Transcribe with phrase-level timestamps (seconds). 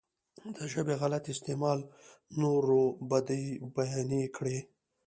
[0.55, 1.79] د ژبې غلط استعمال
[2.41, 4.57] نورو بدۍ بيانې کړي.